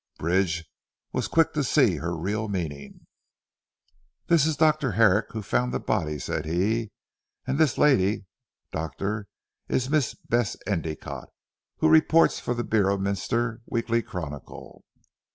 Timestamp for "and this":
7.45-7.77